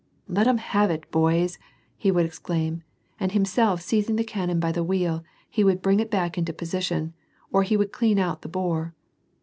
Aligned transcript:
"Let 0.27 0.47
'em 0.47 0.57
have 0.57 0.89
it 0.89 1.11
boys!" 1.11 1.59
he 1.99 2.09
would 2.09 2.25
exclaim, 2.25 2.81
and 3.19 3.33
himself 3.33 3.81
seizing 3.81 4.15
the 4.15 4.23
cannon 4.23 4.59
by 4.59 4.71
the 4.71 4.83
wheel, 4.83 5.23
he 5.47 5.63
would 5.63 5.83
bring 5.83 5.99
it 5.99 6.09
back 6.09 6.39
into 6.39 6.53
position, 6.53 7.13
or 7.53 7.61
he 7.61 7.77
would 7.77 7.91
clean 7.91 8.17
out 8.17 8.41
the 8.41 8.49
bore. 8.49 8.95